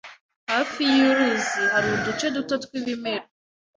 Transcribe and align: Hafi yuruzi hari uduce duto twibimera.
Hafi 0.51 0.83
yuruzi 0.97 1.61
hari 1.73 1.87
uduce 1.97 2.25
duto 2.35 2.53
twibimera. 2.63 3.25